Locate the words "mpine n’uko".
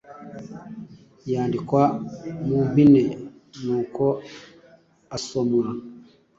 2.69-4.05